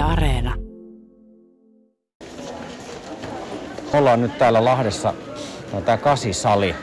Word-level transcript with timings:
Yle 0.00 0.12
Areena. 0.12 0.54
Ollaan 3.92 4.22
nyt 4.22 4.38
täällä 4.38 4.64
Lahdessa, 4.64 5.14
no, 5.72 5.80
tää 5.80 5.96
kasisali. 5.96 6.74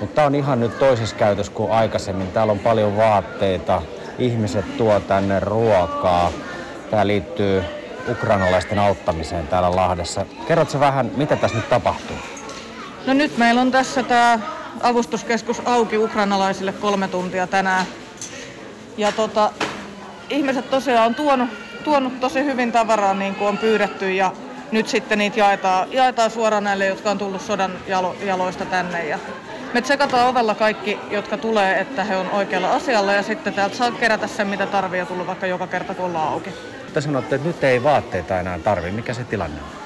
Mutta 0.00 0.14
tää 0.14 0.26
on 0.26 0.34
ihan 0.34 0.60
nyt 0.60 0.78
toisessa 0.78 1.16
käytössä 1.16 1.52
kuin 1.52 1.72
aikaisemmin. 1.72 2.32
Täällä 2.32 2.50
on 2.50 2.58
paljon 2.58 2.96
vaatteita, 2.96 3.82
ihmiset 4.18 4.76
tuo 4.76 5.00
tänne 5.00 5.40
ruokaa. 5.40 6.32
Tää 6.90 7.06
liittyy 7.06 7.62
ukrainalaisten 8.08 8.78
auttamiseen 8.78 9.48
täällä 9.48 9.76
Lahdessa. 9.76 10.26
Kerrotko 10.48 10.80
vähän, 10.80 11.10
mitä 11.16 11.36
tässä 11.36 11.56
nyt 11.56 11.68
tapahtuu? 11.68 12.16
No 13.06 13.12
nyt 13.12 13.38
meillä 13.38 13.60
on 13.60 13.70
tässä 13.70 14.02
tämä 14.02 14.38
avustuskeskus 14.82 15.62
auki 15.64 15.98
ukrainalaisille 15.98 16.72
kolme 16.72 17.08
tuntia 17.08 17.46
tänään. 17.46 17.86
Ja 18.96 19.12
tota, 19.12 19.52
ihmiset 20.30 20.70
tosiaan 20.70 21.06
on 21.06 21.14
tuonut, 21.14 21.48
tuonut 21.84 22.20
tosi 22.20 22.44
hyvin 22.44 22.72
tavaraa 22.72 23.14
niin 23.14 23.34
kuin 23.34 23.48
on 23.48 23.58
pyydetty 23.58 24.12
ja 24.12 24.32
nyt 24.72 24.88
sitten 24.88 25.18
niitä 25.18 25.38
jaetaan, 25.38 25.92
jaetaan 25.92 26.30
suoraan 26.30 26.64
näille, 26.64 26.86
jotka 26.86 27.10
on 27.10 27.18
tullut 27.18 27.40
sodan 27.40 27.72
jalo, 27.86 28.16
jaloista 28.24 28.64
tänne. 28.64 29.06
Ja 29.06 29.18
me 29.74 29.82
tsekataan 29.82 30.28
ovella 30.28 30.54
kaikki, 30.54 30.98
jotka 31.10 31.36
tulee, 31.36 31.80
että 31.80 32.04
he 32.04 32.16
on 32.16 32.30
oikealla 32.30 32.72
asialla 32.72 33.12
ja 33.12 33.22
sitten 33.22 33.54
täältä 33.54 33.76
saa 33.76 33.90
kerätä 33.90 34.26
sen, 34.26 34.46
mitä 34.46 34.66
tarvii 34.66 34.98
ja 34.98 35.06
tulla 35.06 35.26
vaikka 35.26 35.46
joka 35.46 35.66
kerta, 35.66 35.94
kun 35.94 36.04
ollaan 36.04 36.28
auki. 36.28 36.50
Te 36.94 37.00
sanotte, 37.00 37.34
että 37.34 37.48
nyt 37.48 37.64
ei 37.64 37.82
vaatteita 37.82 38.40
enää 38.40 38.58
tarvi. 38.58 38.90
Mikä 38.90 39.14
se 39.14 39.24
tilanne 39.24 39.60
on? 39.60 39.80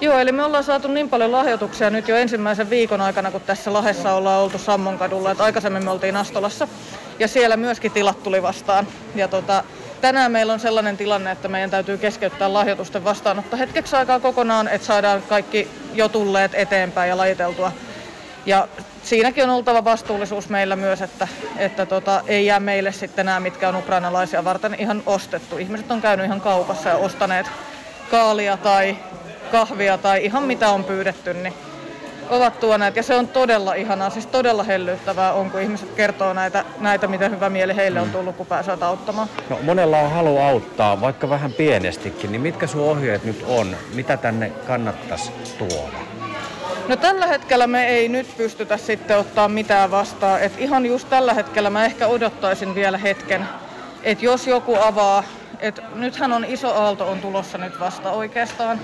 Joo, 0.00 0.18
eli 0.18 0.32
me 0.32 0.44
ollaan 0.44 0.64
saatu 0.64 0.88
niin 0.88 1.08
paljon 1.08 1.32
lahjoituksia 1.32 1.90
nyt 1.90 2.08
jo 2.08 2.16
ensimmäisen 2.16 2.70
viikon 2.70 3.00
aikana, 3.00 3.30
kun 3.30 3.40
tässä 3.40 3.72
Lahessa 3.72 4.12
ollaan 4.12 4.42
oltu 4.42 4.58
Sammonkadulla, 4.58 5.30
että 5.30 5.44
aikaisemmin 5.44 5.84
me 5.84 5.90
oltiin 5.90 6.16
Astolassa 6.16 6.68
ja 7.18 7.28
siellä 7.28 7.56
myöskin 7.56 7.92
tilat 7.92 8.22
tuli 8.22 8.42
vastaan. 8.42 8.86
Ja 9.14 9.28
tota, 9.28 9.64
tänään 10.04 10.32
meillä 10.32 10.52
on 10.52 10.60
sellainen 10.60 10.96
tilanne, 10.96 11.30
että 11.30 11.48
meidän 11.48 11.70
täytyy 11.70 11.98
keskeyttää 11.98 12.52
lahjoitusten 12.52 13.04
vastaanotto 13.04 13.56
hetkeksi 13.56 13.96
aikaa 13.96 14.20
kokonaan, 14.20 14.68
että 14.68 14.86
saadaan 14.86 15.22
kaikki 15.22 15.68
jo 15.94 16.08
tulleet 16.08 16.54
eteenpäin 16.54 17.08
ja 17.08 17.16
lajiteltua. 17.16 17.72
Ja 18.46 18.68
siinäkin 19.02 19.44
on 19.44 19.50
oltava 19.50 19.84
vastuullisuus 19.84 20.48
meillä 20.48 20.76
myös, 20.76 21.02
että, 21.02 21.28
että 21.56 21.86
tota, 21.86 22.22
ei 22.26 22.46
jää 22.46 22.60
meille 22.60 22.92
sitten 22.92 23.26
nämä, 23.26 23.40
mitkä 23.40 23.68
on 23.68 23.76
ukrainalaisia 23.76 24.44
varten 24.44 24.76
ihan 24.78 25.02
ostettu. 25.06 25.58
Ihmiset 25.58 25.90
on 25.90 26.02
käynyt 26.02 26.26
ihan 26.26 26.40
kaupassa 26.40 26.88
ja 26.88 26.96
ostaneet 26.96 27.46
kaalia 28.10 28.56
tai 28.56 28.96
kahvia 29.52 29.98
tai 29.98 30.24
ihan 30.24 30.42
mitä 30.42 30.70
on 30.70 30.84
pyydetty, 30.84 31.34
niin 31.34 31.54
ovat 32.30 32.60
tuoneet. 32.60 32.96
Ja 32.96 33.02
se 33.02 33.14
on 33.14 33.28
todella 33.28 33.74
ihanaa, 33.74 34.10
siis 34.10 34.26
todella 34.26 34.62
hellyttävää 34.62 35.32
on, 35.32 35.50
kun 35.50 35.60
ihmiset 35.60 35.90
kertoo 35.90 36.32
näitä, 36.32 36.64
näitä 36.80 37.06
miten 37.06 37.30
hyvä 37.30 37.50
mieli 37.50 37.76
heille 37.76 38.00
on 38.00 38.10
tullut, 38.10 38.36
kun 38.36 38.46
pääsevät 38.46 38.82
auttamaan. 38.82 39.28
No, 39.48 39.58
monella 39.62 39.98
on 39.98 40.10
halu 40.10 40.38
auttaa, 40.38 41.00
vaikka 41.00 41.28
vähän 41.28 41.52
pienestikin, 41.52 42.32
niin 42.32 42.40
mitkä 42.42 42.66
sun 42.66 42.80
ohjeet 42.80 43.24
nyt 43.24 43.44
on? 43.48 43.76
Mitä 43.94 44.16
tänne 44.16 44.52
kannattaisi 44.66 45.32
tuoda? 45.58 45.98
No 46.88 46.96
tällä 46.96 47.26
hetkellä 47.26 47.66
me 47.66 47.86
ei 47.86 48.08
nyt 48.08 48.36
pystytä 48.36 48.76
sitten 48.76 49.18
ottaa 49.18 49.48
mitään 49.48 49.90
vastaan. 49.90 50.42
Et 50.42 50.52
ihan 50.58 50.86
just 50.86 51.10
tällä 51.10 51.34
hetkellä 51.34 51.70
mä 51.70 51.84
ehkä 51.84 52.06
odottaisin 52.06 52.74
vielä 52.74 52.98
hetken, 52.98 53.48
että 54.02 54.24
jos 54.24 54.46
joku 54.46 54.76
avaa, 54.76 55.22
että 55.60 55.82
nythän 55.94 56.32
on 56.32 56.44
iso 56.44 56.74
aalto 56.74 57.10
on 57.10 57.20
tulossa 57.20 57.58
nyt 57.58 57.80
vasta 57.80 58.10
oikeastaan. 58.10 58.80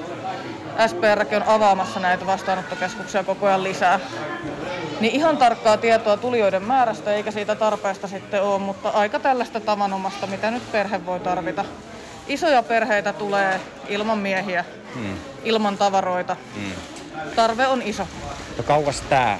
SPRkin 0.86 1.42
on 1.42 1.48
avaamassa 1.48 2.00
näitä 2.00 2.26
vastaanottokeskuksia 2.26 3.24
koko 3.24 3.46
ajan 3.46 3.62
lisää. 3.62 4.00
Niin 5.00 5.14
ihan 5.14 5.36
tarkkaa 5.36 5.76
tietoa 5.76 6.16
tulijoiden 6.16 6.62
määrästä 6.62 7.14
eikä 7.14 7.30
siitä 7.30 7.54
tarpeesta 7.54 8.08
sitten 8.08 8.42
ole, 8.42 8.58
mutta 8.58 8.88
aika 8.88 9.18
tällaista 9.18 9.60
tavanomasta, 9.60 10.26
mitä 10.26 10.50
nyt 10.50 10.72
perhe 10.72 11.06
voi 11.06 11.20
tarvita. 11.20 11.64
Isoja 12.26 12.62
perheitä 12.62 13.12
tulee 13.12 13.60
ilman 13.88 14.18
miehiä, 14.18 14.64
hmm. 14.94 15.16
ilman 15.44 15.78
tavaroita. 15.78 16.36
Hmm. 16.54 16.72
Tarve 17.36 17.66
on 17.66 17.82
iso. 17.82 18.06
No 18.56 18.62
kauas 18.62 19.00
tää 19.00 19.38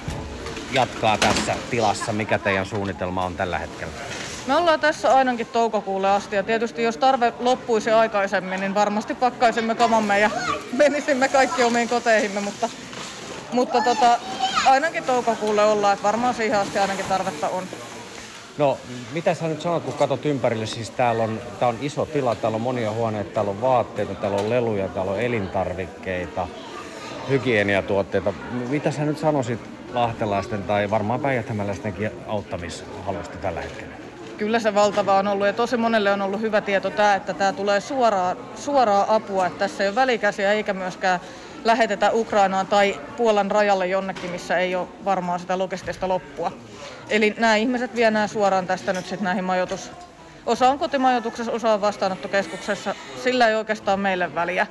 jatkaa 0.71 1.17
tässä 1.17 1.55
tilassa? 1.69 2.13
Mikä 2.13 2.39
teidän 2.39 2.65
suunnitelma 2.65 3.25
on 3.25 3.35
tällä 3.35 3.57
hetkellä? 3.57 3.93
Me 4.47 4.55
ollaan 4.55 4.79
tässä 4.79 5.15
ainakin 5.15 5.47
toukokuulle 5.47 6.09
asti 6.09 6.35
ja 6.35 6.43
tietysti 6.43 6.83
jos 6.83 6.97
tarve 6.97 7.33
loppuisi 7.39 7.91
aikaisemmin, 7.91 8.59
niin 8.59 8.75
varmasti 8.75 9.15
pakkaisimme 9.15 9.75
kamamme 9.75 10.19
ja 10.19 10.29
menisimme 10.73 11.27
kaikki 11.27 11.63
omiin 11.63 11.89
koteihimme, 11.89 12.41
mutta, 12.41 12.69
mutta 13.51 13.81
tota, 13.81 14.19
ainakin 14.65 15.03
toukokuulle 15.03 15.65
ollaan, 15.65 15.93
että 15.93 16.03
varmaan 16.03 16.33
siihen 16.33 16.59
asti 16.59 16.79
ainakin 16.79 17.05
tarvetta 17.05 17.49
on. 17.49 17.63
No, 18.57 18.77
mitä 19.13 19.33
sä 19.33 19.47
nyt 19.47 19.61
sanot, 19.61 19.83
kun 19.83 19.93
katsot 19.93 20.25
ympärille? 20.25 20.65
Siis 20.65 20.89
täällä 20.89 21.23
on, 21.23 21.39
tää 21.59 21.69
on 21.69 21.77
iso 21.81 22.05
tila, 22.05 22.35
täällä 22.35 22.55
on 22.55 22.61
monia 22.61 22.91
huoneita, 22.91 23.33
täällä 23.33 23.51
on 23.51 23.61
vaatteita, 23.61 24.15
täällä 24.15 24.41
on 24.41 24.49
leluja, 24.49 24.87
täällä 24.87 25.11
on 25.11 25.19
elintarvikkeita, 25.19 26.47
hygieniatuotteita. 27.29 28.33
Mitä 28.69 28.91
sä 28.91 29.05
nyt 29.05 29.17
sanoisit 29.17 29.59
lahtelaisten 29.93 30.63
tai 30.63 30.89
varmaan 30.89 31.19
päijäthämäläistenkin 31.19 32.11
auttamishalusta 32.27 33.37
tällä 33.37 33.61
hetkellä? 33.61 34.10
Kyllä 34.41 34.59
se 34.59 34.73
valtava 34.73 35.17
on 35.17 35.27
ollut 35.27 35.47
ja 35.47 35.53
tosi 35.53 35.77
monelle 35.77 36.11
on 36.11 36.21
ollut 36.21 36.41
hyvä 36.41 36.61
tieto 36.61 36.89
tämä, 36.89 37.15
että 37.15 37.33
tämä 37.33 37.53
tulee 37.53 37.79
suoraa, 37.79 38.35
suoraa 38.55 39.15
apua, 39.15 39.45
että 39.45 39.59
tässä 39.59 39.83
ei 39.83 39.89
ole 39.89 39.95
välikäsiä 39.95 40.53
eikä 40.53 40.73
myöskään 40.73 41.19
lähetetä 41.63 42.11
Ukrainaan 42.13 42.67
tai 42.67 42.99
Puolan 43.17 43.51
rajalle 43.51 43.87
jonnekin, 43.87 44.29
missä 44.29 44.57
ei 44.57 44.75
ole 44.75 44.87
varmaan 45.05 45.39
sitä 45.39 45.57
logistista 45.57 46.07
loppua. 46.07 46.51
Eli 47.09 47.35
nämä 47.37 47.55
ihmiset 47.55 47.95
vie 47.95 48.11
nämä 48.11 48.27
suoraan 48.27 48.67
tästä 48.67 48.93
nyt 48.93 49.05
sitten 49.05 49.23
näihin 49.23 49.43
majoitus, 49.43 49.91
Osa 50.45 50.69
on 50.69 50.79
kotimajoituksessa, 50.79 51.51
osa 51.51 51.73
on 51.73 51.81
vastaanottokeskuksessa. 51.81 52.95
Sillä 53.23 53.47
ei 53.47 53.55
oikeastaan 53.55 53.99
meille 53.99 54.35
väliä 54.35 54.67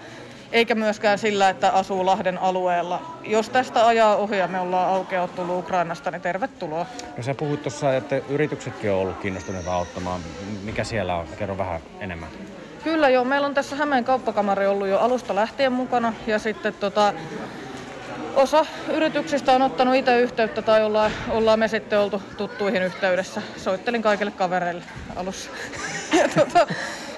eikä 0.53 0.75
myöskään 0.75 1.19
sillä, 1.19 1.49
että 1.49 1.71
asuu 1.71 2.07
Lahden 2.07 2.39
alueella. 2.39 3.17
Jos 3.25 3.49
tästä 3.51 3.87
ajaa 3.87 4.17
ohi 4.17 4.39
ja 4.39 4.49
me 4.49 4.61
ollaan 4.61 4.89
aukeaa 4.89 5.29
tullut 5.29 5.59
Ukrainasta, 5.59 6.11
niin 6.11 6.23
tervetuloa. 6.23 6.87
No 7.17 7.23
sä 7.23 7.35
puhuit 7.35 7.63
tuossa, 7.63 7.97
että 7.97 8.21
yrityksetkin 8.29 8.91
on 8.91 8.99
ollut 8.99 9.19
kiinnostuneita 9.19 9.75
auttamaan. 9.75 10.21
Mikä 10.63 10.85
siellä 10.85 11.17
on? 11.17 11.27
Kerro 11.39 11.59
vähän 11.59 11.81
enemmän. 12.01 12.29
Kyllä 12.85 13.09
joo, 13.09 13.25
meillä 13.25 13.47
on 13.47 13.55
tässä 13.55 13.77
Hämeen 13.77 14.05
kauppakamari 14.05 14.67
ollut 14.67 14.89
jo 14.89 14.99
alusta 14.99 15.35
lähtien 15.35 15.73
mukana 15.73 16.13
ja 16.27 16.39
sitten 16.39 16.75
tota, 16.75 17.15
osa 18.35 18.67
yrityksistä 18.93 19.53
on 19.53 19.63
ottanut 19.63 19.95
itse 19.95 20.21
yhteyttä 20.21 20.63
tai 20.63 20.85
ollaan, 20.85 21.11
ollaan 21.29 21.59
me 21.59 21.69
sitten 21.69 21.99
oltu 22.01 22.23
tuttuihin 22.37 22.83
yhteydessä. 22.83 23.43
Soittelin 23.57 24.03
kaikille 24.03 24.31
kavereille 24.31 24.85
alussa. 25.17 25.51
Ja 26.19 26.29
tota, 26.29 26.67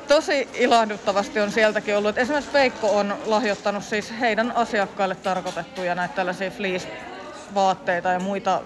tosi 0.09 0.49
ilahduttavasti 0.55 1.41
on 1.41 1.51
sieltäkin 1.51 1.97
ollut. 1.97 2.19
Esimerkiksi 2.19 2.53
Veikko 2.53 2.97
on 2.99 3.15
lahjoittanut 3.27 3.85
siis 3.85 4.13
heidän 4.21 4.53
asiakkaille 4.57 5.15
tarkoitettuja 5.15 5.95
näitä 5.95 6.15
tällaisia 6.15 6.51
fleece-vaatteita 6.51 8.09
ja 8.09 8.21
muita, 8.21 8.63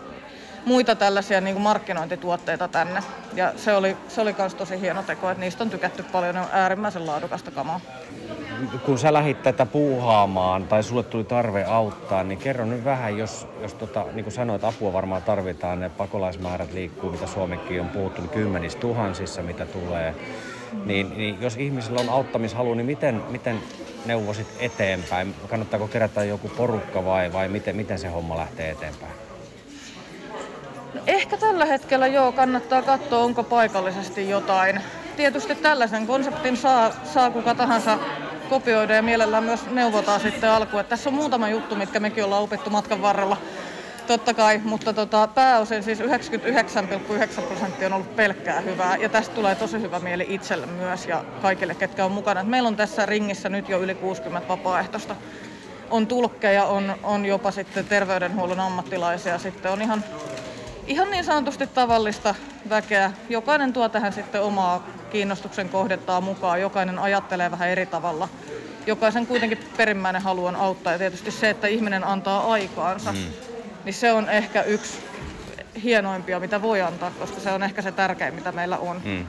muita 0.66 0.94
tällaisia 0.94 1.40
niin 1.40 1.54
kuin 1.54 1.62
markkinointituotteita 1.62 2.68
tänne. 2.68 3.00
Ja 3.34 3.52
se 3.56 3.74
oli, 3.74 3.96
se 4.08 4.20
oli 4.20 4.34
myös 4.38 4.54
tosi 4.54 4.80
hieno 4.80 5.02
teko, 5.02 5.30
että 5.30 5.40
niistä 5.40 5.64
on 5.64 5.70
tykätty 5.70 6.02
paljon, 6.02 6.34
ne 6.34 6.40
on 6.40 6.46
äärimmäisen 6.52 7.06
laadukasta 7.06 7.50
kamaa. 7.50 7.80
Kun 8.86 8.98
sä 8.98 9.12
lähit 9.12 9.42
tätä 9.42 9.66
puuhaamaan 9.66 10.66
tai 10.66 10.82
sulle 10.82 11.02
tuli 11.02 11.24
tarve 11.24 11.64
auttaa, 11.64 12.24
niin 12.24 12.38
kerro 12.38 12.64
nyt 12.64 12.84
vähän, 12.84 13.18
jos, 13.18 13.46
jos 13.62 13.74
tota, 13.74 14.04
niin 14.12 14.24
kuin 14.24 14.34
sanoit, 14.34 14.64
apua 14.64 14.92
varmaan 14.92 15.22
tarvitaan, 15.22 15.80
ne 15.80 15.88
pakolaismäärät 15.88 16.72
liikkuu, 16.72 17.10
mitä 17.10 17.26
Suomekin 17.26 17.80
on 17.80 17.88
puhuttu, 17.88 18.20
niin 18.20 18.30
kymmenissä 18.30 18.78
tuhansissa, 18.78 19.42
mitä 19.42 19.66
tulee 19.66 20.14
niin, 20.84 21.12
niin 21.16 21.38
jos 21.40 21.56
ihmisillä 21.56 22.00
on 22.00 22.08
auttamishalu, 22.08 22.74
niin 22.74 22.86
miten, 22.86 23.22
miten 23.28 23.58
neuvosit 24.06 24.46
eteenpäin? 24.58 25.34
Kannattaako 25.48 25.88
kerätä 25.88 26.24
joku 26.24 26.48
porukka 26.48 27.04
vai, 27.04 27.32
vai 27.32 27.48
miten, 27.48 27.76
miten 27.76 27.98
se 27.98 28.08
homma 28.08 28.36
lähtee 28.36 28.70
eteenpäin? 28.70 29.12
No 30.96 31.02
ehkä 31.06 31.36
tällä 31.36 31.64
hetkellä 31.64 32.06
joo, 32.06 32.32
kannattaa 32.32 32.82
katsoa, 32.82 33.18
onko 33.24 33.42
paikallisesti 33.42 34.30
jotain. 34.30 34.80
Tietysti 35.16 35.54
tällaisen 35.54 36.06
konseptin 36.06 36.56
saa, 36.56 36.90
saa 37.04 37.30
kuka 37.30 37.54
tahansa 37.54 37.98
kopioida 38.48 38.94
ja 38.94 39.02
mielellään 39.02 39.44
myös 39.44 39.70
neuvotaan 39.70 40.20
sitten 40.20 40.50
alkuun. 40.50 40.84
Tässä 40.84 41.10
on 41.10 41.14
muutama 41.14 41.48
juttu, 41.48 41.74
mitkä 41.74 42.00
mekin 42.00 42.24
ollaan 42.24 42.42
opittu 42.42 42.70
matkan 42.70 43.02
varrella 43.02 43.36
Totta 44.06 44.34
kai, 44.34 44.60
mutta 44.64 44.92
tota, 44.92 45.26
pääosin 45.26 45.82
siis 45.82 46.00
99,9 46.00 47.42
prosenttia 47.42 47.86
on 47.86 47.92
ollut 47.92 48.16
pelkkää 48.16 48.60
hyvää 48.60 48.96
ja 48.96 49.08
tästä 49.08 49.34
tulee 49.34 49.54
tosi 49.54 49.80
hyvä 49.80 49.98
mieli 49.98 50.26
itselle 50.28 50.66
myös 50.66 51.06
ja 51.06 51.24
kaikille, 51.42 51.74
ketkä 51.74 52.04
on 52.04 52.12
mukana. 52.12 52.40
Et 52.40 52.46
meillä 52.46 52.66
on 52.66 52.76
tässä 52.76 53.06
ringissä 53.06 53.48
nyt 53.48 53.68
jo 53.68 53.80
yli 53.80 53.94
60 53.94 54.48
vapaaehtoista. 54.48 55.16
On 55.90 56.06
tulkkeja, 56.06 56.64
on, 56.64 56.94
on 57.02 57.26
jopa 57.26 57.50
sitten 57.50 57.84
terveydenhuollon 57.84 58.60
ammattilaisia, 58.60 59.38
sitten 59.38 59.72
on 59.72 59.82
ihan, 59.82 60.04
ihan 60.86 61.10
niin 61.10 61.24
sanotusti 61.24 61.66
tavallista 61.66 62.34
väkeä. 62.68 63.12
Jokainen 63.28 63.72
tuo 63.72 63.88
tähän 63.88 64.12
sitten 64.12 64.42
omaa 64.42 64.86
kiinnostuksen 65.10 65.68
kohdettaa 65.68 66.20
mukaan, 66.20 66.60
jokainen 66.60 66.98
ajattelee 66.98 67.50
vähän 67.50 67.68
eri 67.68 67.86
tavalla. 67.86 68.28
Jokaisen 68.86 69.26
kuitenkin 69.26 69.58
perimmäinen 69.76 70.22
halu 70.22 70.46
on 70.46 70.56
auttaa 70.56 70.92
ja 70.92 70.98
tietysti 70.98 71.30
se, 71.30 71.50
että 71.50 71.66
ihminen 71.66 72.04
antaa 72.04 72.52
aikaansa. 72.52 73.12
Mm 73.12 73.18
niin 73.86 73.94
se 73.94 74.12
on 74.12 74.28
ehkä 74.28 74.62
yksi 74.62 74.98
hienoimpia, 75.82 76.40
mitä 76.40 76.62
voi 76.62 76.82
antaa, 76.82 77.10
koska 77.10 77.40
se 77.40 77.52
on 77.52 77.62
ehkä 77.62 77.82
se 77.82 77.92
tärkein, 77.92 78.34
mitä 78.34 78.52
meillä 78.52 78.78
on. 78.78 79.00
Mm. 79.04 79.26